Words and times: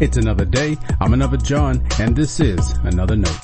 It's 0.00 0.16
another 0.16 0.44
day. 0.44 0.76
I'm 1.00 1.12
another 1.12 1.36
John, 1.36 1.86
and 2.00 2.16
this 2.16 2.40
is 2.40 2.72
another 2.82 3.14
note. 3.14 3.38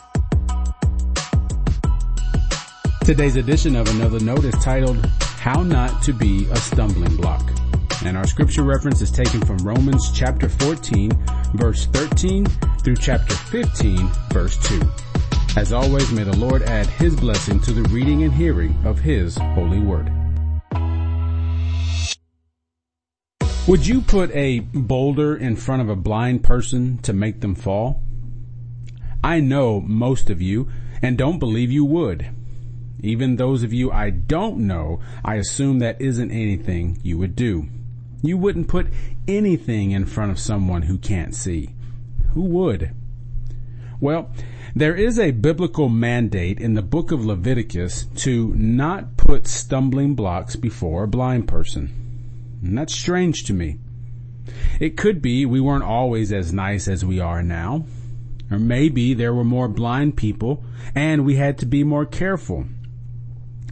Today's 3.05 3.37
edition 3.37 3.77
of 3.77 3.89
Another 3.89 4.19
Note 4.19 4.45
is 4.45 4.55
titled, 4.55 5.07
How 5.39 5.63
Not 5.63 6.03
to 6.03 6.13
Be 6.13 6.49
a 6.51 6.57
Stumbling 6.57 7.17
Block. 7.17 7.49
And 8.05 8.17
our 8.17 8.27
scripture 8.27 8.65
reference 8.65 9.01
is 9.01 9.13
taken 9.13 9.41
from 9.41 9.59
Romans 9.59 10.11
chapter 10.13 10.49
14, 10.49 11.13
verse 11.55 11.87
13 11.87 12.45
through 12.83 12.97
chapter 12.97 13.35
15, 13.35 14.09
verse 14.33 14.59
2. 14.69 14.83
As 15.57 15.73
always, 15.73 16.11
may 16.13 16.25
the 16.25 16.37
Lord 16.37 16.63
add 16.63 16.87
his 16.87 17.15
blessing 17.15 17.61
to 17.61 17.73
the 17.73 17.89
reading 17.91 18.25
and 18.25 18.33
hearing 18.33 18.77
of 18.85 18.99
his 18.99 19.37
holy 19.39 19.79
word. 19.81 20.11
Would 23.69 23.87
you 23.87 24.01
put 24.01 24.35
a 24.35 24.61
boulder 24.61 25.37
in 25.37 25.55
front 25.55 25.83
of 25.83 25.91
a 25.91 25.95
blind 25.95 26.43
person 26.43 26.97
to 27.03 27.13
make 27.13 27.43
them 27.43 27.55
fall? 27.55 28.03
I 29.23 29.41
know 29.41 29.83
most 29.83 30.31
of 30.31 30.41
you 30.41 30.71
and 31.03 31.19
don't 31.19 31.39
believe 31.39 31.71
you 31.71 31.85
would. 31.85 32.31
Even 33.01 33.37
those 33.37 33.63
of 33.63 33.75
you 33.75 33.93
I 33.93 34.09
don't 34.09 34.61
know, 34.61 35.01
I 35.23 35.35
assume 35.35 35.81
that 35.81 36.01
isn't 36.01 36.31
anything 36.31 36.99
you 37.03 37.19
would 37.19 37.37
do. 37.37 37.69
You 38.23 38.39
wouldn't 38.39 38.69
put 38.69 38.87
anything 39.29 39.91
in 39.91 40.07
front 40.07 40.31
of 40.31 40.39
someone 40.39 40.83
who 40.83 40.97
can't 40.97 41.35
see. 41.35 41.69
Who 42.33 42.45
would? 42.45 42.95
Well, 44.01 44.31
there 44.75 44.95
is 44.95 45.19
a 45.19 45.33
biblical 45.33 45.91
mandate 45.91 46.59
in 46.59 46.73
the 46.73 46.81
book 46.81 47.13
of 47.13 47.27
Leviticus 47.27 48.07
to 48.17 48.55
not 48.55 49.19
put 49.19 49.47
stumbling 49.47 50.15
blocks 50.15 50.57
before 50.57 51.05
a 51.05 51.09
blind 51.09 51.47
person. 51.47 52.08
And 52.63 52.77
that's 52.77 52.95
strange 52.95 53.45
to 53.45 53.53
me. 53.53 53.79
It 54.81 54.97
could 54.97 55.21
be 55.21 55.45
we 55.45 55.61
weren't 55.61 55.85
always 55.85 56.33
as 56.33 56.53
nice 56.53 56.89
as 56.89 57.05
we 57.05 57.21
are 57.21 57.43
now. 57.43 57.85
Or 58.51 58.59
maybe 58.59 59.15
there 59.15 59.35
were 59.35 59.45
more 59.45 59.69
blind 59.69 60.17
people 60.17 60.65
and 60.95 61.25
we 61.25 61.37
had 61.37 61.59
to 61.59 61.67
be 61.67 61.85
more 61.85 62.07
careful. 62.07 62.67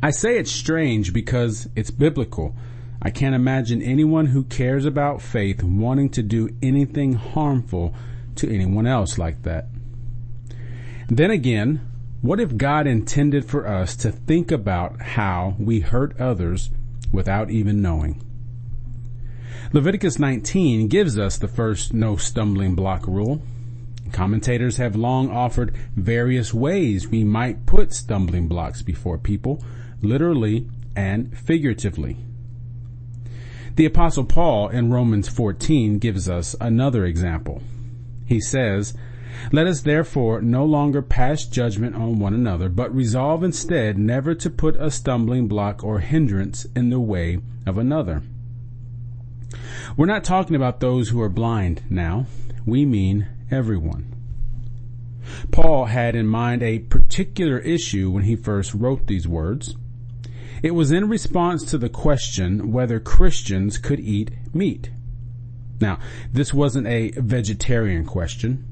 I 0.02 0.10
say 0.10 0.38
it's 0.38 0.52
strange 0.52 1.12
because 1.12 1.68
it's 1.74 1.90
biblical. 1.90 2.54
I 3.00 3.10
can't 3.10 3.34
imagine 3.34 3.82
anyone 3.82 4.26
who 4.26 4.44
cares 4.44 4.84
about 4.84 5.22
faith 5.22 5.62
wanting 5.62 6.10
to 6.10 6.22
do 6.22 6.50
anything 6.62 7.14
harmful 7.14 7.94
to 8.36 8.52
anyone 8.52 8.86
else 8.86 9.16
like 9.16 9.42
that. 9.44 9.66
Then 11.08 11.30
again, 11.30 11.80
what 12.20 12.40
if 12.40 12.56
God 12.56 12.86
intended 12.86 13.44
for 13.44 13.66
us 13.66 13.94
to 13.96 14.10
think 14.10 14.50
about 14.50 15.00
how 15.00 15.54
we 15.58 15.80
hurt 15.80 16.20
others 16.20 16.70
without 17.12 17.50
even 17.50 17.80
knowing? 17.80 18.22
Leviticus 19.72 20.18
19 20.18 20.88
gives 20.88 21.18
us 21.18 21.38
the 21.38 21.48
first 21.48 21.92
no 21.92 22.16
stumbling 22.16 22.74
block 22.74 23.06
rule. 23.06 23.42
Commentators 24.12 24.76
have 24.76 24.94
long 24.96 25.30
offered 25.30 25.74
various 25.96 26.54
ways 26.54 27.08
we 27.08 27.24
might 27.24 27.66
put 27.66 27.92
stumbling 27.92 28.48
blocks 28.48 28.82
before 28.82 29.18
people, 29.18 29.62
literally 30.00 30.66
and 30.94 31.36
figuratively. 31.36 32.16
The 33.74 33.84
apostle 33.84 34.24
Paul 34.24 34.68
in 34.68 34.90
Romans 34.90 35.28
14 35.28 35.98
gives 35.98 36.28
us 36.28 36.56
another 36.60 37.04
example. 37.04 37.62
He 38.24 38.40
says, 38.40 38.94
let 39.52 39.66
us 39.66 39.82
therefore 39.82 40.40
no 40.40 40.64
longer 40.64 41.02
pass 41.02 41.44
judgment 41.44 41.94
on 41.94 42.18
one 42.18 42.32
another, 42.32 42.70
but 42.70 42.94
resolve 42.94 43.44
instead 43.44 43.98
never 43.98 44.34
to 44.34 44.48
put 44.48 44.76
a 44.76 44.90
stumbling 44.90 45.46
block 45.46 45.84
or 45.84 45.98
hindrance 45.98 46.66
in 46.74 46.88
the 46.88 47.00
way 47.00 47.38
of 47.66 47.76
another. 47.76 48.22
We're 49.96 50.06
not 50.06 50.24
talking 50.24 50.56
about 50.56 50.80
those 50.80 51.08
who 51.08 51.20
are 51.20 51.28
blind 51.28 51.82
now. 51.88 52.26
We 52.64 52.84
mean 52.84 53.28
everyone. 53.50 54.14
Paul 55.50 55.86
had 55.86 56.14
in 56.14 56.26
mind 56.26 56.62
a 56.62 56.80
particular 56.80 57.58
issue 57.58 58.10
when 58.10 58.24
he 58.24 58.36
first 58.36 58.74
wrote 58.74 59.06
these 59.06 59.26
words. 59.26 59.76
It 60.62 60.72
was 60.72 60.90
in 60.90 61.08
response 61.08 61.64
to 61.64 61.78
the 61.78 61.88
question 61.88 62.72
whether 62.72 62.98
Christians 62.98 63.78
could 63.78 64.00
eat 64.00 64.30
meat. 64.54 64.90
Now, 65.80 65.98
this 66.32 66.54
wasn't 66.54 66.86
a 66.86 67.10
vegetarian 67.10 68.04
question. 68.04 68.64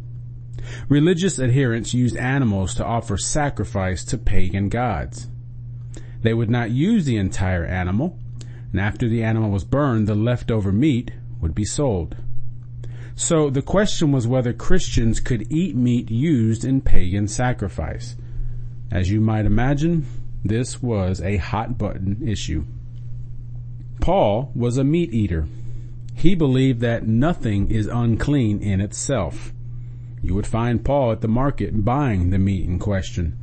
Religious 0.89 1.39
adherents 1.39 1.93
used 1.93 2.17
animals 2.17 2.75
to 2.77 2.85
offer 2.85 3.19
sacrifice 3.19 4.03
to 4.05 4.19
pagan 4.19 4.69
gods. 4.69 5.29
They 6.23 6.33
would 6.33 6.49
not 6.49 6.71
use 6.71 7.05
the 7.05 7.19
entire 7.19 7.67
animal, 7.67 8.19
and 8.75 8.81
after 8.81 9.09
the 9.09 9.23
animal 9.23 9.51
was 9.51 9.63
burned, 9.63 10.09
the 10.09 10.17
leftover 10.17 10.73
meat 10.73 11.13
would 11.41 11.55
be 11.55 11.65
sold. 11.65 12.17
So 13.15 13.49
the 13.49 13.63
question 13.63 14.11
was 14.11 14.27
whether 14.27 14.53
Christians 14.53 15.21
could 15.21 15.47
eat 15.53 15.77
meat 15.77 16.11
used 16.11 16.65
in 16.65 16.81
pagan 16.81 17.29
sacrifice. 17.29 18.17
As 18.91 19.13
you 19.13 19.21
might 19.21 19.47
imagine, 19.47 20.07
this 20.45 20.83
was 20.83 21.21
a 21.21 21.37
hot 21.37 21.79
button 21.79 22.27
issue. 22.27 22.65
Paul 24.01 24.51
was 24.57 24.77
a 24.77 24.83
meat 24.83 25.15
eater. 25.15 25.47
He 26.17 26.35
believed 26.35 26.81
that 26.81 27.07
nothing 27.07 27.71
is 27.71 27.87
unclean 27.87 28.61
in 28.61 28.81
itself. 28.81 29.53
You 30.21 30.35
would 30.35 30.49
find 30.49 30.85
Paul 30.85 31.13
at 31.13 31.21
the 31.21 31.29
market 31.29 31.85
buying 31.85 32.31
the 32.31 32.41
meat 32.41 32.65
in 32.65 32.81
question. 32.81 33.39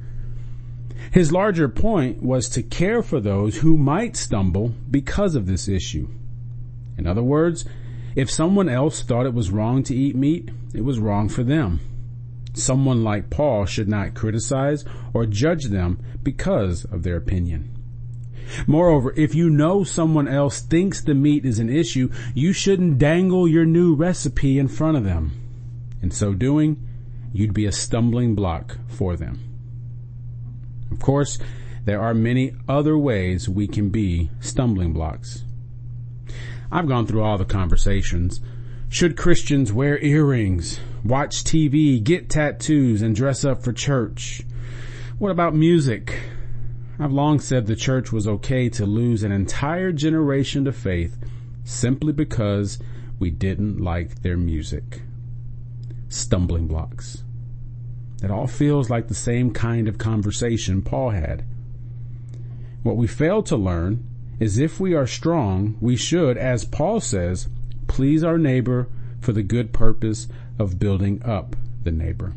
His 1.12 1.32
larger 1.32 1.68
point 1.70 2.22
was 2.22 2.50
to 2.50 2.64
care 2.64 3.02
for 3.04 3.20
those 3.20 3.58
who 3.58 3.78
might 3.78 4.16
stumble 4.16 4.74
because 4.90 5.36
of 5.36 5.46
this 5.46 5.68
issue. 5.68 6.08
In 6.98 7.08
other 7.08 7.24
words, 7.24 7.66
if 8.16 8.30
someone 8.30 8.70
else 8.70 9.02
thought 9.02 9.26
it 9.26 9.34
was 9.34 9.52
wrong 9.52 9.84
to 9.84 9.96
eat 9.96 10.16
meat, 10.16 10.50
it 10.74 10.84
was 10.84 11.00
wrong 11.00 11.30
for 11.30 11.44
them. 11.44 11.80
Someone 12.54 13.04
like 13.04 13.30
Paul 13.30 13.66
should 13.66 13.88
not 13.88 14.14
criticize 14.14 14.84
or 15.14 15.26
judge 15.26 15.66
them 15.66 16.00
because 16.22 16.84
of 16.86 17.04
their 17.04 17.16
opinion. 17.16 17.74
Moreover, 18.68 19.14
if 19.16 19.34
you 19.34 19.50
know 19.50 19.86
someone 19.86 20.28
else 20.28 20.60
thinks 20.60 21.02
the 21.02 21.14
meat 21.14 21.46
is 21.46 21.60
an 21.60 21.70
issue, 21.70 22.12
you 22.34 22.52
shouldn't 22.52 22.98
dangle 22.98 23.48
your 23.48 23.66
new 23.66 23.96
recipe 23.96 24.60
in 24.60 24.68
front 24.68 24.98
of 24.98 25.06
them. 25.06 25.32
In 26.02 26.12
so 26.12 26.34
doing, 26.34 26.76
you'd 27.32 27.54
be 27.54 27.66
a 27.66 27.72
stumbling 27.72 28.36
block 28.36 28.78
for 28.88 29.16
them. 29.16 29.51
Of 30.92 31.00
course, 31.00 31.40
there 31.86 32.02
are 32.02 32.14
many 32.14 32.54
other 32.68 32.98
ways 32.98 33.50
we 33.50 33.68
can 33.68 33.90
be 33.90 34.30
stumbling 34.40 34.94
blocks. 34.94 35.44
I've 36.72 36.88
gone 36.88 37.08
through 37.08 37.24
all 37.24 37.38
the 37.38 37.46
conversations. 37.46 38.40
Should 38.90 39.18
Christians 39.18 39.74
wear 39.74 39.98
earrings? 40.00 40.80
watch 41.04 41.44
TV, 41.44 42.04
get 42.04 42.30
tattoos, 42.30 43.02
and 43.02 43.16
dress 43.16 43.44
up 43.44 43.64
for 43.64 43.74
church. 43.74 44.44
What 45.18 45.32
about 45.32 45.56
music? 45.56 46.20
I've 47.00 47.12
long 47.12 47.40
said 47.40 47.66
the 47.66 47.76
church 47.76 48.12
was 48.12 48.28
okay 48.28 48.70
to 48.70 48.86
lose 48.86 49.24
an 49.24 49.32
entire 49.32 49.92
generation 49.92 50.66
to 50.66 50.72
faith 50.72 51.18
simply 51.64 52.14
because 52.14 52.80
we 53.20 53.32
didn't 53.32 53.80
like 53.80 54.22
their 54.22 54.38
music. 54.38 55.02
Stumbling 56.10 56.68
blocks. 56.68 57.24
It 58.22 58.32
all 58.32 58.48
feels 58.48 58.90
like 58.90 59.08
the 59.08 59.16
same 59.16 59.52
kind 59.52 59.88
of 59.88 59.98
conversation 59.98 60.82
Paul 60.82 61.10
had. 61.12 61.44
What 62.84 62.98
we 62.98 63.08
fail 63.08 63.42
to 63.44 63.56
learn 63.56 64.04
is 64.40 64.58
if 64.58 64.80
we 64.80 64.94
are 64.94 65.08
strong, 65.08 65.78
we 65.80 65.96
should, 65.96 66.38
as 66.38 66.66
Paul 66.66 67.00
says, 67.00 67.48
please 67.88 68.24
our 68.24 68.38
neighbor 68.38 68.88
for 69.20 69.34
the 69.34 69.44
good 69.44 69.72
purpose 69.72 70.28
of 70.58 70.80
building 70.80 71.22
up 71.24 71.56
the 71.84 71.92
neighbor. 71.92 72.34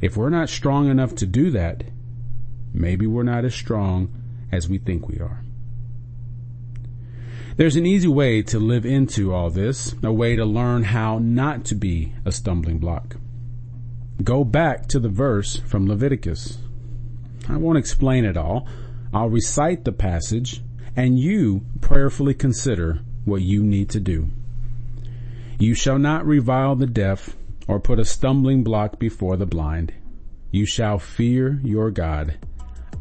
If 0.00 0.16
we're 0.16 0.30
not 0.30 0.48
strong 0.48 0.90
enough 0.90 1.14
to 1.16 1.26
do 1.26 1.50
that, 1.50 1.84
maybe 2.74 3.06
we're 3.06 3.22
not 3.22 3.44
as 3.44 3.54
strong 3.54 4.12
as 4.50 4.68
we 4.68 4.78
think 4.78 5.08
we 5.08 5.18
are. 5.18 5.42
There's 7.56 7.76
an 7.76 7.86
easy 7.86 8.08
way 8.08 8.42
to 8.42 8.58
live 8.58 8.86
into 8.86 9.32
all 9.34 9.50
this, 9.50 9.94
a 10.02 10.12
way 10.12 10.36
to 10.36 10.44
learn 10.44 10.84
how 10.84 11.18
not 11.18 11.64
to 11.66 11.74
be 11.74 12.14
a 12.24 12.32
stumbling 12.32 12.78
block. 12.78 13.16
Go 14.22 14.44
back 14.44 14.86
to 14.88 15.00
the 15.00 15.08
verse 15.08 15.56
from 15.56 15.88
Leviticus. 15.88 16.58
I 17.48 17.56
won't 17.56 17.78
explain 17.78 18.24
it 18.24 18.36
all. 18.36 18.68
I'll 19.12 19.30
recite 19.30 19.84
the 19.84 19.92
passage 19.92 20.62
and 20.96 21.18
you 21.18 21.64
prayerfully 21.80 22.34
consider 22.34 23.00
what 23.24 23.40
you 23.40 23.62
need 23.62 23.88
to 23.90 24.00
do. 24.00 24.28
You 25.58 25.74
shall 25.74 25.98
not 25.98 26.26
revile 26.26 26.76
the 26.76 26.86
deaf 26.86 27.36
or 27.66 27.80
put 27.80 27.98
a 27.98 28.04
stumbling 28.04 28.62
block 28.62 28.98
before 28.98 29.36
the 29.36 29.46
blind. 29.46 29.94
You 30.50 30.66
shall 30.66 30.98
fear 30.98 31.60
your 31.64 31.90
God. 31.90 32.36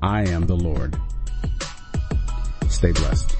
I 0.01 0.21
am 0.29 0.47
the 0.47 0.55
Lord. 0.55 0.95
Stay 2.69 2.93
blessed. 2.93 3.35